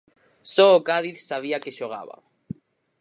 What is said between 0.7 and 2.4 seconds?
o Cádiz sabía a que xogaba.